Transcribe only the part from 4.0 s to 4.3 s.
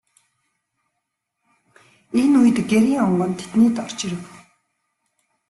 ирэв.